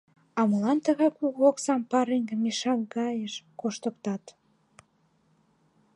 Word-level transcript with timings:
А 0.39 0.41
молан 0.49 0.77
тыгай 0.85 1.11
кугу 1.17 1.41
оксам 1.51 1.81
пареҥге 1.91 2.35
мешак 2.43 2.79
гаеш 2.95 3.33
коштыктат? 3.59 4.23